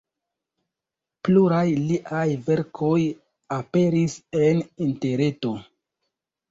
Pluraj 1.27 1.65
liaj 1.91 2.23
verkoj 2.49 2.97
aperis 3.61 4.19
en 4.45 4.67
interreto. 4.91 5.59